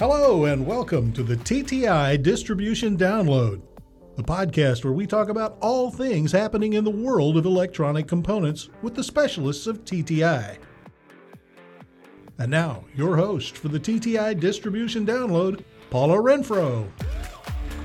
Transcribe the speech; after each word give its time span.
Hello, 0.00 0.46
and 0.46 0.66
welcome 0.66 1.12
to 1.12 1.22
the 1.22 1.36
TTI 1.36 2.20
Distribution 2.20 2.98
Download, 2.98 3.62
the 4.16 4.24
podcast 4.24 4.82
where 4.82 4.92
we 4.92 5.06
talk 5.06 5.28
about 5.28 5.56
all 5.60 5.88
things 5.88 6.32
happening 6.32 6.72
in 6.72 6.82
the 6.82 6.90
world 6.90 7.36
of 7.36 7.46
electronic 7.46 8.08
components 8.08 8.70
with 8.82 8.96
the 8.96 9.04
specialists 9.04 9.68
of 9.68 9.84
TTI. 9.84 10.58
And 12.38 12.50
now, 12.50 12.84
your 12.96 13.16
host 13.16 13.56
for 13.56 13.68
the 13.68 13.78
TTI 13.78 14.40
Distribution 14.40 15.06
Download, 15.06 15.62
Paula 15.90 16.16
Renfro. 16.16 16.88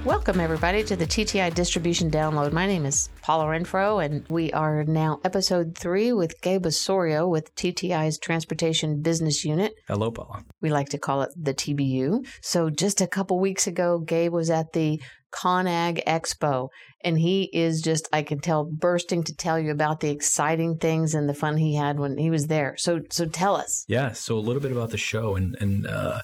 Welcome, 0.06 0.40
everybody, 0.40 0.82
to 0.86 0.96
the 0.96 1.06
TTI 1.06 1.54
Distribution 1.54 2.10
Download. 2.10 2.54
My 2.54 2.66
name 2.66 2.86
is 2.86 3.10
Paula 3.22 3.46
Renfro, 3.46 4.04
and 4.04 4.26
we 4.30 4.50
are 4.54 4.86
now 4.86 5.20
episode 5.26 5.78
three 5.78 6.14
with 6.14 6.40
Gabe 6.42 6.66
Osorio 6.66 7.28
with 7.28 7.54
TTI's 7.56 8.18
Transportation 8.18 9.02
Business 9.02 9.44
Unit. 9.44 9.74
Hello, 9.90 10.10
Paula. 10.10 10.46
We 10.62 10.70
like 10.70 10.88
to 10.90 10.98
call 10.98 11.22
it 11.24 11.32
the 11.36 11.54
TBU. 11.54 12.26
So, 12.42 12.70
just 12.70 13.02
a 13.02 13.08
couple 13.08 13.40
weeks 13.42 13.68
ago, 13.68 14.00
Gabe 14.00 14.32
was 14.32 14.50
at 14.50 14.72
the 14.72 15.02
ConAg 15.34 16.02
Expo, 16.06 16.70
and 17.04 17.20
he 17.20 17.50
is 17.52 17.82
just, 17.82 18.08
I 18.14 18.24
can 18.24 18.40
tell, 18.40 18.64
bursting 18.64 19.24
to 19.26 19.36
tell 19.36 19.60
you 19.60 19.70
about 19.70 20.00
the 20.00 20.10
exciting 20.10 20.78
things 20.78 21.14
and 21.14 21.28
the 21.28 21.34
fun 21.34 21.58
he 21.58 21.76
had 21.76 22.00
when 22.00 22.18
he 22.18 22.30
was 22.30 22.48
there. 22.48 22.76
So, 22.78 23.02
so 23.10 23.26
tell 23.26 23.56
us. 23.58 23.84
Yeah, 23.90 24.14
so 24.14 24.38
a 24.38 24.40
little 24.40 24.62
bit 24.62 24.72
about 24.72 24.92
the 24.92 24.98
show 24.98 25.36
and 25.36 25.58
and 25.60 25.86
uh, 25.86 26.22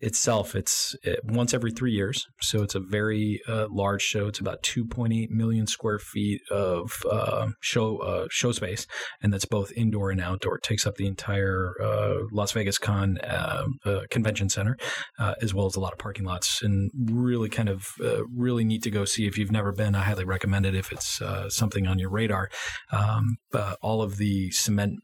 itself. 0.00 0.54
It's 0.54 0.96
it, 1.02 1.20
once 1.24 1.52
every 1.52 1.70
three 1.70 1.92
years, 1.92 2.26
so 2.40 2.62
it's 2.62 2.74
a 2.74 2.80
very 2.80 3.40
uh, 3.46 3.66
large 3.70 4.02
show. 4.02 4.26
It's 4.26 4.38
about 4.38 4.62
2.8 4.62 5.30
million 5.30 5.66
square 5.66 5.98
feet 5.98 6.40
of 6.50 7.02
uh, 7.10 7.48
show 7.60 7.98
uh, 7.98 8.26
show 8.30 8.52
space, 8.52 8.86
and 9.22 9.32
that's 9.32 9.44
both 9.44 9.72
indoor 9.72 10.10
and 10.10 10.20
outdoor. 10.20 10.56
It 10.56 10.62
takes 10.62 10.86
up 10.86 10.96
the 10.96 11.06
entire 11.06 11.74
uh, 11.82 12.14
Las 12.32 12.52
Vegas 12.52 12.78
Con 12.78 13.18
uh, 13.18 13.64
Convention 14.10 14.48
Center, 14.48 14.76
as 15.18 15.52
well 15.54 15.66
as 15.66 15.76
a 15.76 15.80
lot 15.80 15.92
of 15.92 15.98
parking 15.98 16.24
lots, 16.24 16.62
and 16.62 16.90
really 17.10 17.48
kind 17.48 17.68
of 17.68 17.86
really 18.34 18.64
neat 18.64 18.82
to 18.82 18.90
go 18.90 19.04
see 19.04 19.26
if 19.26 19.36
you've 19.36 19.52
never 19.52 19.72
been. 19.72 19.94
I 19.94 20.02
highly 20.02 20.24
recommend 20.24 20.66
it 20.66 20.74
if 20.74 20.92
it's 20.92 21.20
something 21.48 21.86
on 21.86 21.98
your 21.98 22.10
radar. 22.10 22.48
Um, 22.90 23.36
all 23.82 24.02
of 24.02 24.16
the 24.16 24.50
cement 24.50 25.00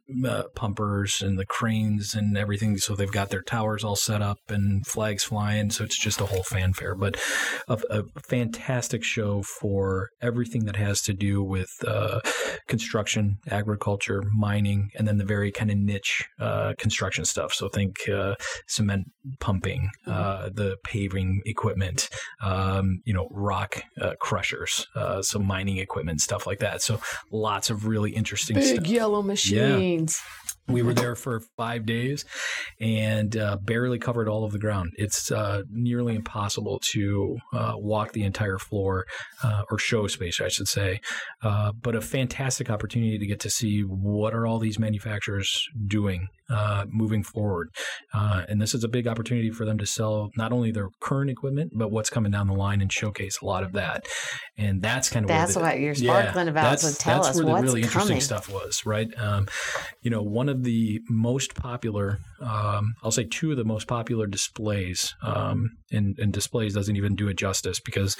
pumpers 0.54 1.22
and 1.22 1.38
the 1.38 1.46
cranes 1.46 2.14
and 2.14 2.36
everything, 2.36 2.78
so 2.78 2.94
they've 2.94 3.10
got 3.10 3.30
their 3.30 3.42
towers 3.42 3.84
all 3.84 3.96
set 3.96 4.22
up 4.22 4.38
and 4.48 4.85
flags 4.86 5.24
flying. 5.24 5.70
So 5.70 5.84
it's 5.84 5.98
just 5.98 6.20
a 6.20 6.26
whole 6.26 6.42
fanfare, 6.44 6.94
but 6.94 7.16
a, 7.68 7.78
a 7.90 8.04
fantastic 8.22 9.02
show 9.02 9.42
for 9.42 10.10
everything 10.22 10.64
that 10.64 10.76
has 10.76 11.02
to 11.02 11.12
do 11.12 11.42
with 11.42 11.70
uh, 11.86 12.20
construction, 12.68 13.38
agriculture, 13.50 14.22
mining, 14.34 14.90
and 14.96 15.06
then 15.06 15.18
the 15.18 15.24
very 15.24 15.50
kind 15.50 15.70
of 15.70 15.76
niche 15.76 16.24
uh, 16.40 16.74
construction 16.78 17.24
stuff. 17.24 17.52
So 17.52 17.68
think 17.68 18.08
uh, 18.08 18.36
cement 18.66 19.10
pumping, 19.40 19.90
mm-hmm. 20.06 20.12
uh, 20.12 20.50
the 20.50 20.76
paving 20.84 21.42
equipment, 21.44 22.08
um, 22.40 23.00
you 23.04 23.12
know, 23.12 23.28
rock 23.32 23.82
uh, 24.00 24.14
crushers, 24.20 24.86
uh, 24.94 25.20
some 25.22 25.44
mining 25.44 25.78
equipment, 25.78 26.20
stuff 26.20 26.46
like 26.46 26.60
that. 26.60 26.80
So 26.80 27.00
lots 27.32 27.70
of 27.70 27.86
really 27.86 28.12
interesting 28.12 28.56
Big 28.56 28.76
stuff. 28.76 28.86
yellow 28.86 29.22
machines. 29.22 30.20
Yeah. 30.20 30.45
We 30.68 30.82
were 30.82 30.94
there 30.94 31.14
for 31.14 31.40
five 31.56 31.86
days 31.86 32.24
and 32.80 33.36
uh, 33.36 33.58
barely 33.62 33.98
covered 33.98 34.28
all 34.28 34.44
of 34.44 34.52
the 34.52 34.58
ground. 34.58 34.92
It's 34.96 35.30
uh, 35.30 35.62
nearly 35.70 36.16
impossible 36.16 36.80
to 36.92 37.36
uh, 37.52 37.74
walk 37.76 38.12
the 38.12 38.24
entire 38.24 38.58
floor 38.58 39.06
uh, 39.44 39.62
or 39.70 39.78
show 39.78 40.06
space, 40.08 40.40
I 40.40 40.48
should 40.48 40.68
say. 40.68 41.00
Uh, 41.42 41.72
but 41.72 41.94
a 41.94 42.00
fantastic 42.00 42.68
opportunity 42.70 43.18
to 43.18 43.26
get 43.26 43.40
to 43.40 43.50
see 43.50 43.82
what 43.82 44.34
are 44.34 44.46
all 44.46 44.58
these 44.58 44.78
manufacturers 44.78 45.64
doing 45.86 46.28
uh, 46.50 46.84
moving 46.88 47.22
forward. 47.22 47.68
and 48.12 48.60
this 48.60 48.74
is 48.74 48.84
a 48.84 48.88
big 48.88 49.06
opportunity 49.06 49.50
for 49.50 49.64
them 49.64 49.78
to 49.78 49.86
sell 49.86 50.30
not 50.36 50.52
only 50.52 50.70
their 50.70 50.88
current 51.00 51.30
equipment, 51.30 51.72
but 51.74 51.90
what's 51.90 52.10
coming 52.10 52.32
down 52.32 52.46
the 52.46 52.54
line 52.54 52.80
and 52.80 52.92
showcase 52.92 53.38
a 53.42 53.44
lot 53.44 53.62
of 53.62 53.72
that. 53.72 54.04
And 54.58 54.80
that's 54.80 55.10
kind 55.10 55.24
of 55.24 55.28
that's 55.28 55.54
the, 55.54 55.60
what 55.60 55.78
you're 55.78 55.94
sparkling 55.94 56.46
yeah, 56.46 56.50
about. 56.50 56.62
That's, 56.70 56.82
so 56.82 56.98
tell 56.98 57.22
that's 57.22 57.38
us 57.38 57.44
where 57.44 57.56
the 57.56 57.62
really 57.62 57.82
coming. 57.82 57.84
interesting 57.84 58.20
stuff 58.20 58.50
was, 58.50 58.86
right? 58.86 59.08
Um, 59.18 59.48
you 60.02 60.10
know, 60.10 60.22
one 60.22 60.48
of 60.48 60.55
of 60.56 60.64
the 60.64 61.00
most 61.08 61.54
popular, 61.54 62.18
um, 62.40 62.94
I'll 63.02 63.10
say 63.10 63.24
two 63.24 63.50
of 63.50 63.56
the 63.56 63.64
most 63.64 63.86
popular 63.86 64.26
displays, 64.26 65.14
um, 65.22 65.76
and, 65.92 66.18
and 66.18 66.32
displays 66.32 66.74
doesn't 66.74 66.96
even 66.96 67.14
do 67.14 67.28
it 67.28 67.36
justice 67.36 67.78
because 67.80 68.16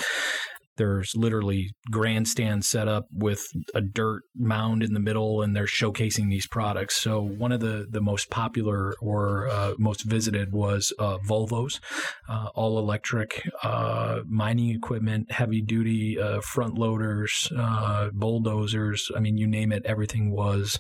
there's 0.76 1.14
literally 1.16 1.70
grandstands 1.90 2.66
set 2.68 2.88
up 2.88 3.06
with 3.12 3.46
a 3.74 3.80
dirt 3.80 4.22
mound 4.34 4.82
in 4.82 4.92
the 4.92 5.00
middle, 5.00 5.42
and 5.42 5.54
they're 5.54 5.64
showcasing 5.64 6.30
these 6.30 6.46
products. 6.46 6.96
So 6.96 7.20
one 7.20 7.52
of 7.52 7.60
the 7.60 7.86
the 7.88 8.00
most 8.00 8.30
popular 8.30 8.94
or 9.00 9.48
uh, 9.48 9.74
most 9.78 10.02
visited 10.02 10.52
was 10.52 10.92
uh, 10.98 11.18
Volvo's 11.18 11.80
uh, 12.28 12.48
all 12.54 12.78
electric 12.78 13.42
uh, 13.62 14.20
mining 14.28 14.70
equipment, 14.70 15.30
heavy 15.32 15.62
duty 15.62 16.18
uh, 16.20 16.40
front 16.40 16.74
loaders, 16.74 17.50
uh, 17.56 18.10
bulldozers. 18.12 19.10
I 19.16 19.20
mean, 19.20 19.36
you 19.36 19.46
name 19.46 19.72
it, 19.72 19.84
everything 19.86 20.30
was 20.30 20.78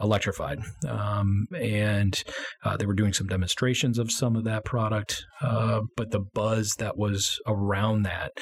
electrified. 0.00 0.60
Um, 0.88 1.46
and 1.58 2.22
they 2.78 2.86
were 2.86 2.94
doing 2.94 3.12
some 3.12 3.26
demonstrations 3.26 3.98
of 3.98 4.10
some 4.10 4.36
of 4.36 4.44
that 4.44 4.64
product, 4.64 5.24
but 5.40 6.10
the 6.10 6.24
buzz 6.34 6.74
that 6.78 6.96
was 6.96 7.40
around 7.46 8.02
that 8.02 8.32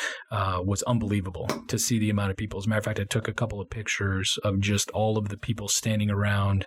was 0.64 0.82
unbelievable 0.94 1.48
to 1.66 1.76
see 1.76 1.98
the 1.98 2.10
amount 2.10 2.30
of 2.30 2.36
people. 2.36 2.58
As 2.58 2.66
a 2.66 2.68
matter 2.68 2.78
of 2.78 2.84
fact, 2.84 3.00
I 3.00 3.04
took 3.04 3.26
a 3.26 3.32
couple 3.32 3.60
of 3.60 3.68
pictures 3.68 4.38
of 4.44 4.60
just 4.60 4.90
all 4.90 5.18
of 5.18 5.28
the 5.28 5.36
people 5.36 5.66
standing 5.66 6.08
around 6.08 6.66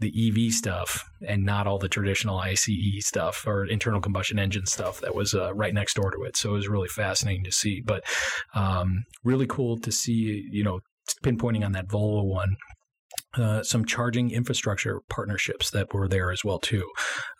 the 0.00 0.12
EV 0.12 0.52
stuff 0.52 1.04
and 1.26 1.44
not 1.44 1.68
all 1.68 1.78
the 1.78 1.88
traditional 1.88 2.38
ICE 2.38 2.68
stuff 3.00 3.44
or 3.46 3.64
internal 3.64 4.00
combustion 4.00 4.38
engine 4.38 4.66
stuff 4.66 5.00
that 5.00 5.14
was 5.14 5.32
uh, 5.32 5.54
right 5.54 5.72
next 5.72 5.94
door 5.94 6.10
to 6.10 6.24
it. 6.24 6.36
So 6.36 6.50
it 6.50 6.54
was 6.54 6.68
really 6.68 6.88
fascinating 6.88 7.44
to 7.44 7.52
see, 7.52 7.80
but 7.80 8.02
um, 8.54 9.04
really 9.22 9.46
cool 9.46 9.78
to 9.78 9.92
see, 9.92 10.48
you 10.50 10.64
know, 10.64 10.80
pinpointing 11.24 11.64
on 11.64 11.72
that 11.72 11.88
Volvo 11.88 12.24
one 12.24 12.56
uh, 13.34 13.62
some 13.62 13.84
charging 13.84 14.30
infrastructure 14.30 15.00
partnerships 15.08 15.70
that 15.70 15.92
were 15.92 16.08
there 16.08 16.30
as 16.30 16.44
well 16.44 16.58
too, 16.58 16.88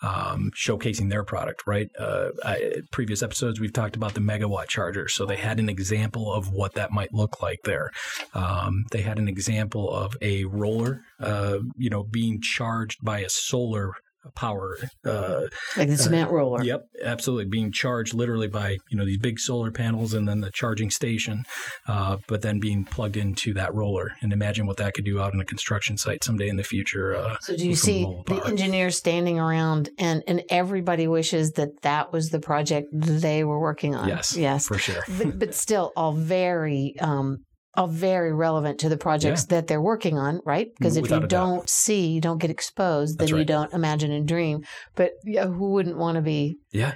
um, 0.03 0.51
showcasing 0.55 1.11
their 1.11 1.25
product. 1.25 1.63
Right, 1.67 1.89
uh, 1.99 2.31
I, 2.45 2.83
previous 2.91 3.23
episodes 3.23 3.61
we've 3.61 3.73
talked 3.73 3.97
about 3.97 4.15
the 4.15 4.21
megawatt 4.21 4.69
charger, 4.69 5.09
so 5.09 5.25
they 5.25 5.37
had 5.37 5.59
an 5.59 5.69
example 5.69 6.33
of 6.33 6.53
what 6.53 6.75
that 6.75 6.91
might 6.91 7.13
look 7.13 7.43
like 7.43 7.61
there. 7.65 7.91
Um, 8.35 8.85
they 8.91 9.03
had 9.03 9.19
an 9.19 9.29
example 9.29 9.91
of 9.91 10.17
a 10.21 10.45
roller, 10.45 11.03
uh, 11.21 11.59
you 11.77 11.91
know, 11.91 12.05
being 12.05 12.41
charged 12.41 13.05
by 13.05 13.21
a 13.21 13.29
solar 13.29 13.93
power 14.35 14.77
uh, 15.07 15.43
like 15.77 15.89
the 15.89 15.97
cement 15.97 16.31
uh, 16.31 16.33
roller. 16.33 16.63
yep 16.63 16.83
absolutely 17.05 17.45
being 17.45 17.71
charged 17.73 18.15
literally 18.15 18.49
by 18.49 18.77
you 18.91 18.97
know 18.97 19.05
these 19.05 19.19
big 19.19 19.39
solar 19.39 19.71
panels 19.71 20.13
and 20.15 20.29
then 20.29 20.41
the 20.41 20.51
charging 20.51 20.91
station 20.91 21.45
uh, 21.87 22.17
but 22.27 22.43
then 22.43 22.59
being 22.59 22.85
plugged 22.85 23.17
into 23.17 23.55
that 23.55 23.73
roller. 23.75 24.13
And 24.21 24.33
imagine 24.33 24.67
what 24.67 24.77
that 24.79 24.95
could 24.95 25.05
do 25.05 25.21
out 25.21 25.35
in 25.35 25.41
a 25.41 25.45
construction 25.45 25.97
site 25.97 26.25
someday 26.25 26.49
in 26.49 26.57
the 26.57 26.65
future 26.65 27.15
uh, 27.15 27.37
so 27.41 27.57
do 27.57 27.67
you 27.67 27.75
see 27.75 28.05
the 28.27 28.43
engineers 28.47 28.97
standing 28.97 29.39
around 29.39 29.91
and 29.99 30.23
and 30.27 30.43
everybody 30.51 31.07
wishes 31.07 31.53
that 31.53 31.83
that 31.83 32.13
was 32.13 32.31
the 32.31 32.41
project 32.41 32.89
they 32.93 33.45
were 33.45 33.61
working 33.61 33.95
on? 33.95 34.09
Yes 34.09 34.37
yes. 34.37 34.67
for 34.67 34.79
sure. 34.79 35.03
But, 35.19 35.39
but 35.39 35.55
still 35.55 35.93
all 35.97 36.13
very 36.13 36.95
um, 37.01 37.45
are 37.79 37.89
very 37.89 38.33
relevant 38.33 38.81
to 38.81 38.89
the 38.89 38.97
projects 38.97 39.47
yeah. 39.49 39.57
that 39.57 39.69
they're 39.69 39.81
working 39.81 40.19
on, 40.19 40.41
right? 40.45 40.69
Because 40.77 40.97
if 40.97 41.09
you 41.09 41.21
don't 41.21 41.69
see, 41.71 42.09
you 42.09 42.21
don't 42.21 42.39
get 42.39 42.51
exposed, 42.51 43.19
then 43.19 43.31
right. 43.31 43.39
you 43.39 43.45
don't 43.45 43.73
imagine 43.73 44.11
and 44.11 44.27
dream. 44.27 44.65
But 44.97 45.13
yeah, 45.25 45.47
who 45.47 45.71
wouldn't 45.71 45.97
want 45.97 46.17
to 46.17 46.23
be? 46.23 46.59
Yeah. 46.73 46.95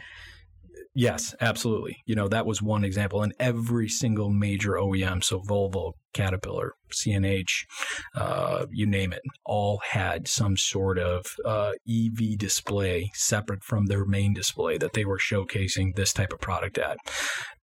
Yes, 0.95 1.35
absolutely. 1.41 1.97
You 2.05 2.15
know, 2.15 2.29
that 2.29 2.45
was 2.45 2.61
one 2.61 2.85
example. 2.85 3.23
And 3.23 3.33
every 3.41 3.89
single 3.89 4.29
major 4.29 4.73
OEM, 4.73 5.25
so 5.25 5.41
Volvo, 5.41 5.93
Caterpillar, 6.13 6.75
CNH, 6.93 7.65
uh, 8.15 8.67
you 8.71 8.87
name 8.87 9.15
it, 9.15 9.23
all 9.47 9.81
had 9.91 10.29
some 10.29 10.59
sort 10.59 10.99
of 10.99 11.25
uh, 11.47 11.73
EV 11.89 12.37
display 12.37 13.11
separate 13.15 13.65
from 13.65 13.87
their 13.87 14.05
main 14.05 14.35
display 14.35 14.77
that 14.77 14.93
they 14.93 15.07
were 15.07 15.19
showcasing 15.19 15.95
this 15.95 16.13
type 16.13 16.33
of 16.33 16.41
product 16.41 16.77
at. 16.77 16.99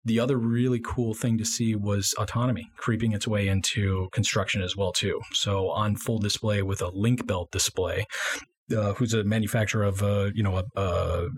The 0.06 0.20
other 0.20 0.38
really 0.38 0.80
cool 0.82 1.12
thing 1.12 1.36
to 1.36 1.44
see 1.44 1.74
was 1.74 2.14
autonomy 2.18 2.70
creeping 2.78 3.12
its 3.12 3.28
way 3.28 3.46
into 3.46 4.08
construction 4.10 4.62
as 4.62 4.74
well 4.74 4.92
too. 4.92 5.20
So 5.32 5.68
on 5.68 5.96
full 5.96 6.18
display 6.18 6.62
with 6.62 6.80
a 6.80 6.88
Link-Belt 6.88 7.50
display, 7.50 8.06
uh, 8.76 8.92
who's 8.94 9.14
a 9.14 9.24
manufacturer 9.24 9.84
of 9.84 10.02
uh, 10.02 10.30
you 10.34 10.42
know 10.42 10.58
a, 10.58 10.80
a, 10.80 11.28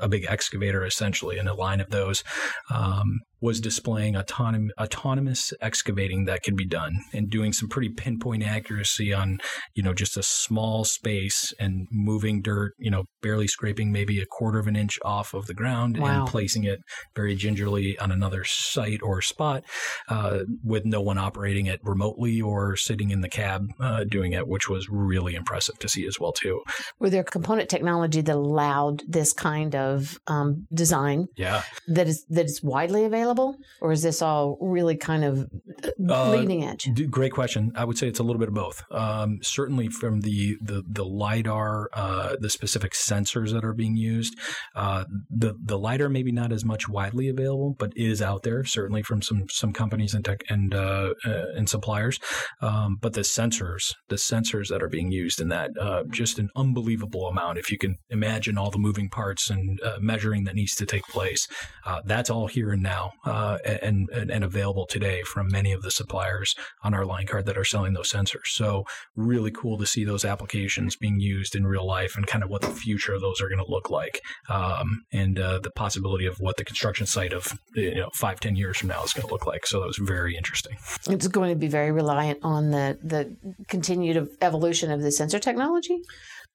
a, 0.00 0.08
big 0.08 0.26
excavator 0.28 0.84
essentially 0.84 1.38
and 1.38 1.48
a 1.48 1.54
line 1.54 1.80
of 1.80 1.90
those. 1.90 2.24
Um, 2.70 3.20
was 3.44 3.60
displaying 3.60 4.14
autonom- 4.14 4.70
autonomous 4.80 5.52
excavating 5.60 6.24
that 6.24 6.42
could 6.42 6.56
be 6.56 6.66
done 6.66 6.94
and 7.12 7.28
doing 7.28 7.52
some 7.52 7.68
pretty 7.68 7.90
pinpoint 7.90 8.42
accuracy 8.42 9.12
on, 9.12 9.38
you 9.74 9.82
know, 9.82 9.92
just 9.92 10.16
a 10.16 10.22
small 10.22 10.82
space 10.84 11.52
and 11.60 11.86
moving 11.92 12.40
dirt, 12.40 12.72
you 12.78 12.90
know, 12.90 13.04
barely 13.20 13.46
scraping 13.46 13.92
maybe 13.92 14.18
a 14.18 14.24
quarter 14.36 14.58
of 14.58 14.66
an 14.66 14.76
inch 14.76 14.98
off 15.04 15.34
of 15.34 15.44
the 15.46 15.52
ground 15.54 15.98
Wow. 15.98 16.06
and 16.20 16.26
placing 16.28 16.64
it 16.64 16.78
very 17.14 17.34
gingerly 17.34 17.98
on 17.98 18.10
another 18.10 18.44
site 18.44 19.00
or 19.02 19.20
spot 19.20 19.62
uh, 20.08 20.38
with 20.62 20.86
no 20.86 21.02
one 21.02 21.18
operating 21.18 21.66
it 21.66 21.80
remotely 21.82 22.40
or 22.40 22.76
sitting 22.76 23.10
in 23.10 23.20
the 23.20 23.28
cab 23.28 23.60
uh, 23.78 24.04
doing 24.04 24.32
it, 24.32 24.48
which 24.48 24.70
was 24.70 24.88
really 24.88 25.34
impressive 25.34 25.78
to 25.80 25.88
see 25.88 26.06
as 26.06 26.18
well 26.18 26.32
too. 26.32 26.62
Were 26.98 27.10
there 27.10 27.22
component 27.24 27.68
technology 27.68 28.22
that 28.22 28.34
allowed 28.34 29.02
this 29.06 29.34
kind 29.34 29.74
of 29.74 30.16
um, 30.28 30.66
design 30.72 31.26
Yeah. 31.36 31.62
that 31.88 32.06
is 32.08 32.24
that 32.30 32.46
is 32.46 32.60
widely 32.62 33.04
available, 33.04 33.33
or 33.80 33.92
is 33.92 34.02
this 34.02 34.22
all 34.22 34.56
really 34.60 34.96
kind 34.96 35.24
of 35.24 35.48
uh, 35.84 36.14
Uh, 36.14 36.30
leading 36.32 36.64
edge? 36.64 36.88
Great 37.10 37.32
question. 37.32 37.72
I 37.74 37.84
would 37.84 37.98
say 37.98 38.08
it's 38.08 38.20
a 38.20 38.22
little 38.22 38.38
bit 38.38 38.48
of 38.48 38.54
both. 38.54 38.82
Um, 38.90 39.38
certainly 39.42 39.88
from 39.88 40.20
the 40.20 40.56
the, 40.62 40.82
the 40.86 41.04
lidar, 41.04 41.90
uh, 41.92 42.36
the 42.40 42.50
specific 42.50 42.92
sensors 42.92 43.52
that 43.52 43.64
are 43.64 43.74
being 43.74 43.96
used. 43.96 44.34
Uh, 44.74 45.04
the 45.30 45.54
the 45.62 45.78
lidar 45.78 46.08
maybe 46.08 46.32
not 46.32 46.52
as 46.52 46.64
much 46.64 46.88
widely 46.88 47.28
available, 47.28 47.74
but 47.78 47.92
is 47.96 48.22
out 48.22 48.42
there 48.42 48.64
certainly 48.64 49.02
from 49.02 49.22
some 49.22 49.44
some 49.48 49.72
companies 49.72 50.14
and 50.14 50.24
tech 50.24 50.42
and 50.48 50.74
uh, 50.74 51.14
uh, 51.24 51.46
and 51.56 51.68
suppliers. 51.68 52.18
Um, 52.60 52.98
but 53.00 53.12
the 53.14 53.22
sensors, 53.22 53.94
the 54.08 54.16
sensors 54.16 54.68
that 54.68 54.82
are 54.82 54.88
being 54.88 55.10
used 55.10 55.40
in 55.40 55.48
that, 55.48 55.70
uh, 55.80 56.04
just 56.10 56.38
an 56.38 56.48
unbelievable 56.56 57.26
amount. 57.26 57.58
If 57.58 57.70
you 57.70 57.78
can 57.78 57.96
imagine 58.10 58.58
all 58.58 58.70
the 58.70 58.78
moving 58.78 59.08
parts 59.08 59.50
and 59.50 59.80
uh, 59.82 59.98
measuring 60.00 60.44
that 60.44 60.54
needs 60.54 60.74
to 60.76 60.86
take 60.86 61.04
place, 61.04 61.48
uh, 61.84 62.00
that's 62.04 62.30
all 62.30 62.46
here 62.46 62.70
and 62.70 62.82
now 62.82 63.12
uh, 63.24 63.58
and, 63.64 64.08
and 64.10 64.30
and 64.30 64.44
available 64.44 64.86
today 64.86 65.22
from 65.22 65.48
many 65.50 65.72
of 65.72 65.82
the 65.82 65.90
suppliers 65.90 66.54
on 66.82 66.94
our 66.94 67.04
line 67.04 67.26
card 67.26 67.46
that 67.46 67.58
are 67.58 67.64
selling 67.64 67.94
those 67.94 68.12
sensors. 68.12 68.46
So 68.48 68.84
really 69.16 69.50
cool 69.50 69.78
to 69.78 69.86
see 69.86 70.04
those 70.04 70.24
applications 70.24 70.96
being 70.96 71.20
used 71.20 71.54
in 71.54 71.66
real 71.66 71.86
life 71.86 72.16
and 72.16 72.26
kind 72.26 72.44
of 72.44 72.50
what 72.50 72.62
the 72.62 72.70
future 72.70 73.14
of 73.14 73.20
those 73.20 73.40
are 73.40 73.48
going 73.48 73.64
to 73.64 73.70
look 73.70 73.90
like, 73.90 74.20
um, 74.48 75.04
and 75.12 75.38
uh, 75.38 75.58
the 75.60 75.70
possibility 75.70 76.26
of 76.26 76.38
what 76.40 76.56
the 76.56 76.64
construction 76.64 77.06
site 77.06 77.32
of 77.32 77.58
you 77.74 77.94
know 77.94 78.10
five 78.14 78.40
ten 78.40 78.56
years 78.56 78.76
from 78.78 78.88
now 78.88 79.02
is 79.02 79.12
going 79.12 79.26
to 79.26 79.32
look 79.32 79.46
like. 79.46 79.66
So 79.66 79.80
that 79.80 79.86
was 79.86 79.98
very 79.98 80.36
interesting. 80.36 80.76
It's 81.08 81.28
going 81.28 81.50
to 81.50 81.56
be 81.56 81.68
very 81.68 81.92
reliant 81.92 82.40
on 82.42 82.70
the 82.70 82.98
the 83.02 83.34
continued 83.68 84.28
evolution 84.40 84.90
of 84.90 85.02
the 85.02 85.10
sensor 85.10 85.38
technology, 85.38 86.00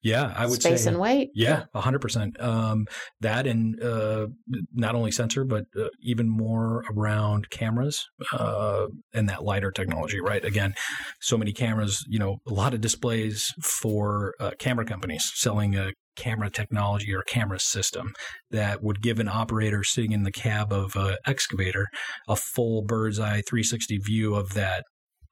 Yeah, 0.02 0.32
I 0.34 0.46
would 0.46 0.62
space 0.62 0.84
say 0.84 0.90
and 0.90 0.98
weight. 0.98 1.30
Yeah, 1.34 1.64
a 1.74 1.80
hundred 1.80 2.00
percent. 2.00 2.40
Um, 2.40 2.86
that 3.20 3.46
and 3.46 3.82
uh, 3.82 4.28
not 4.72 4.94
only 4.94 5.10
sensor, 5.10 5.44
but 5.44 5.64
uh, 5.78 5.88
even 6.02 6.28
more 6.28 6.84
around 6.90 7.50
cameras 7.50 8.06
uh, 8.32 8.86
and 9.12 9.28
that 9.28 9.44
lidar 9.44 9.70
technology. 9.70 10.20
Right. 10.20 10.42
Again, 10.44 10.74
so 11.20 11.36
many 11.36 11.52
cameras. 11.52 12.04
You 12.08 12.18
know, 12.18 12.38
a 12.48 12.52
lot 12.52 12.72
of 12.72 12.80
displays 12.80 13.52
for 13.62 14.34
uh, 14.40 14.52
camera 14.58 14.86
companies 14.86 15.30
selling 15.34 15.76
a 15.76 15.92
camera 16.16 16.50
technology 16.50 17.14
or 17.14 17.22
camera 17.22 17.58
system 17.60 18.12
that 18.50 18.82
would 18.82 19.02
give 19.02 19.18
an 19.18 19.28
operator 19.28 19.82
sitting 19.84 20.12
in 20.12 20.22
the 20.22 20.32
cab 20.32 20.72
of 20.72 20.96
an 20.96 21.16
excavator 21.26 21.86
a 22.28 22.36
full 22.36 22.82
bird's 22.82 23.18
eye 23.18 23.42
360 23.48 23.98
view 23.98 24.34
of 24.34 24.54
that 24.54 24.84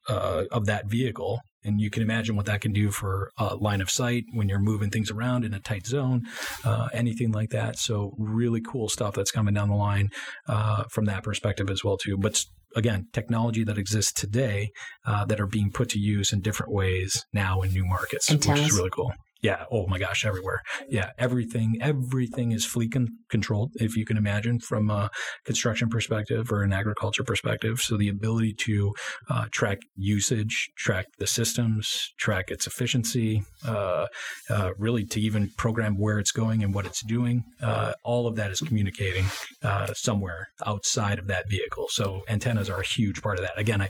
uh, 0.09 0.45
of 0.51 0.67
that 0.67 0.87
vehicle. 0.87 1.41
And 1.65 1.81
you 1.81 1.91
can 1.91 2.03
imagine 2.03 2.37
what 2.37 2.47
that 2.47 2.61
can 2.61 2.73
do 2.73 2.91
for 2.91 3.31
uh, 3.39 3.57
line 3.57 3.81
of 3.81 3.91
sight 3.91 4.25
when 4.33 4.49
you're 4.49 4.61
moving 4.61 4.91
things 4.91 5.11
around 5.11 5.45
in 5.45 5.53
a 5.53 5.61
tight 5.61 5.87
zone, 5.87 6.23
uh, 6.65 6.89
anything 6.93 7.33
like 7.33 7.51
that. 7.51 7.79
So 7.79 8.15
really 8.17 8.61
cool 8.61 8.89
stuff 8.89 9.15
that's 9.15 9.31
coming 9.31 9.55
down 9.55 9.69
the 9.69 9.75
line 9.75 10.11
uh, 10.47 10.85
from 10.85 11.07
that 11.07 11.25
perspective 11.25 11.69
as 11.69 11.83
well 11.83 11.97
too. 11.97 12.17
But 12.17 12.45
again, 12.77 13.09
technology 13.13 13.65
that 13.65 13.79
exists 13.79 14.13
today 14.13 14.71
uh, 15.05 15.25
that 15.27 15.41
are 15.41 15.47
being 15.47 15.71
put 15.71 15.89
to 15.91 15.99
use 15.99 16.33
in 16.33 16.41
different 16.41 16.73
ways 16.73 17.25
now 17.33 17.63
in 17.63 17.73
new 17.73 17.85
markets, 17.85 18.31
which 18.31 18.47
Antennas. 18.47 18.73
is 18.73 18.77
really 18.77 18.91
cool. 18.91 19.13
Yeah. 19.41 19.65
Oh 19.71 19.87
my 19.87 19.99
gosh, 19.99 20.25
everywhere. 20.25 20.63
Yeah. 20.89 21.11
Everything, 21.19 21.79
everything 21.81 22.53
is 22.53 22.65
fleet 22.65 22.93
con- 22.93 23.09
controlled, 23.29 23.73
if 23.77 23.97
you 23.97 24.05
can 24.05 24.17
imagine, 24.17 24.59
from 24.59 24.91
a 24.91 25.11
construction 25.45 25.89
perspective 25.89 26.51
or 26.51 26.63
an 26.63 26.73
agriculture 26.73 27.23
perspective. 27.25 27.81
So 27.81 27.97
the 27.97 28.09
ability 28.09 28.55
to 28.67 28.95
uh, 29.31 29.47
track 29.51 29.79
usage, 29.97 30.71
track 30.77 31.07
the 31.19 31.27
systems, 31.27 32.13
track 32.19 32.51
its 32.51 32.67
efficiency, 32.67 33.43
uh, 33.67 34.07
uh, 34.51 34.71
really 34.79 35.05
to 35.07 35.21
even 35.21 35.51
program 35.57 35.99
where 35.99 36.19
it's 36.19 36.33
going 36.33 36.65
and 36.65 36.75
what 36.75 36.87
it's 36.87 37.03
doing. 37.03 37.45
Uh, 37.63 37.93
all 38.03 38.27
of 38.27 38.37
that 38.37 38.51
is 38.51 38.61
communicating 38.61 39.25
uh, 39.63 39.93
somewhere 39.95 40.49
outside 40.67 41.19
of 41.19 41.27
that 41.29 41.49
vehicle. 41.49 41.87
So 41.91 42.23
antennas 42.29 42.69
are 42.69 42.81
a 42.81 42.85
huge 42.87 43.23
part 43.23 43.39
of 43.39 43.45
that. 43.45 43.59
Again, 43.59 43.81
I, 43.83 43.89